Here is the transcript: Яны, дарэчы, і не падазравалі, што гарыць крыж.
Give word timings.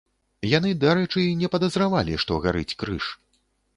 Яны, 0.51 0.69
дарэчы, 0.83 1.19
і 1.25 1.37
не 1.41 1.51
падазравалі, 1.55 2.17
што 2.25 2.41
гарыць 2.47 2.77
крыж. 2.81 3.05